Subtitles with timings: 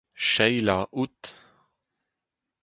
[0.15, 1.35] Sheila out.